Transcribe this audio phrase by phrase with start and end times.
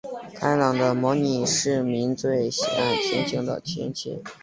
[0.33, 4.19] 开朗的模拟市民最喜爱天晴的天气。